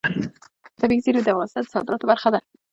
طبیعي 0.79 1.01
زیرمې 1.05 1.21
د 1.23 1.27
افغانستان 1.33 1.63
د 1.65 1.69
صادراتو 1.73 2.09
برخه 2.11 2.29
ده. 2.33 2.39